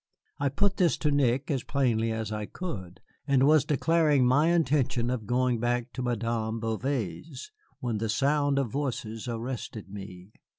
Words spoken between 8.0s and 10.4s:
sound of voices arrested me.